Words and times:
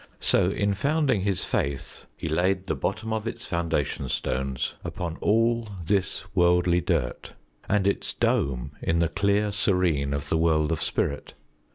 So 0.19 0.49
in 0.49 0.73
founding 0.73 1.21
his 1.21 1.43
Faith 1.45 2.07
he 2.17 2.27
laid 2.27 2.65
the 2.65 2.73
bottom 2.73 3.13
of 3.13 3.27
its 3.27 3.45
foundation 3.45 4.09
stones 4.09 4.73
upon 4.83 5.17
all 5.17 5.69
this 5.85 6.23
worldly 6.33 6.81
dirt, 6.81 7.33
and 7.69 7.85
its 7.85 8.11
dome 8.15 8.71
in 8.81 8.97
the 8.97 9.09
clear 9.09 9.51
serene 9.51 10.11
of 10.15 10.29
the 10.29 10.37
world 10.39 10.71
of 10.71 10.81
Spirit. 10.81 11.35